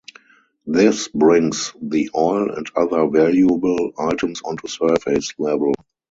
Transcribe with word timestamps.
This 0.65 1.09
brings 1.09 1.73
the 1.79 2.09
oil 2.15 2.49
and 2.51 2.65
other 2.75 3.07
valuable 3.07 3.91
items 3.99 4.41
onto 4.41 4.67
surface 4.67 5.29
level. 5.37 5.73